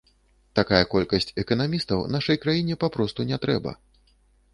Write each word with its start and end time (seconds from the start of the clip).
Такая 0.59 0.77
колькасць 0.93 1.29
эканамістаў 1.43 2.01
нашай 2.15 2.39
краіне 2.47 2.79
папросту 2.85 3.27
не 3.33 3.37
трэба. 3.45 3.75